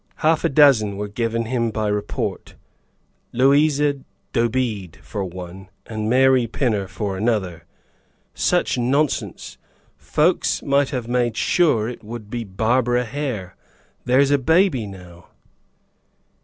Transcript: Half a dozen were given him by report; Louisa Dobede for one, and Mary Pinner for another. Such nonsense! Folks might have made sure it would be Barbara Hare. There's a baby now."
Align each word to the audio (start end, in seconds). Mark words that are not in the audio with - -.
Half 0.25 0.43
a 0.43 0.49
dozen 0.49 0.97
were 0.97 1.07
given 1.07 1.45
him 1.45 1.69
by 1.69 1.87
report; 1.87 2.55
Louisa 3.33 3.97
Dobede 4.33 4.95
for 5.03 5.23
one, 5.23 5.69
and 5.85 6.09
Mary 6.09 6.47
Pinner 6.47 6.87
for 6.87 7.15
another. 7.17 7.65
Such 8.33 8.79
nonsense! 8.79 9.59
Folks 9.97 10.63
might 10.63 10.89
have 10.89 11.07
made 11.07 11.37
sure 11.37 11.87
it 11.87 12.03
would 12.03 12.31
be 12.31 12.43
Barbara 12.43 13.03
Hare. 13.05 13.55
There's 14.05 14.31
a 14.31 14.39
baby 14.39 14.87
now." 14.87 15.27